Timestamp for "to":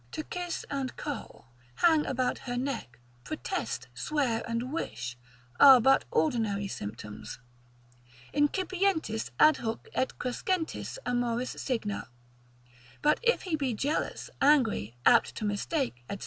0.13-0.23, 15.35-15.45